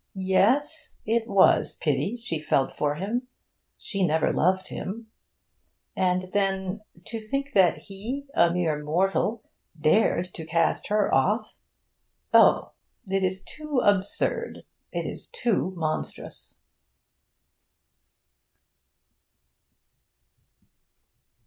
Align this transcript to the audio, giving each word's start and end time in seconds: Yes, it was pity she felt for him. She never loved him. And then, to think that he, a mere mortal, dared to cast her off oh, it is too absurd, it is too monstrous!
Yes, 0.15 0.97
it 1.05 1.27
was 1.27 1.77
pity 1.77 2.15
she 2.17 2.41
felt 2.41 2.75
for 2.75 2.95
him. 2.95 3.27
She 3.77 4.03
never 4.03 4.33
loved 4.33 4.69
him. 4.69 5.11
And 5.95 6.31
then, 6.33 6.81
to 7.05 7.19
think 7.19 7.53
that 7.53 7.77
he, 7.81 8.25
a 8.33 8.49
mere 8.51 8.83
mortal, 8.83 9.43
dared 9.79 10.33
to 10.33 10.43
cast 10.43 10.87
her 10.87 11.13
off 11.13 11.53
oh, 12.33 12.71
it 13.05 13.23
is 13.23 13.43
too 13.43 13.77
absurd, 13.81 14.63
it 14.91 15.05
is 15.05 15.27
too 15.27 15.71
monstrous! 15.75 16.57